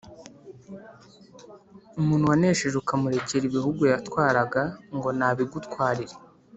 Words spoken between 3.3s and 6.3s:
ibihugu yatwaraga, ngo nabigutwarire!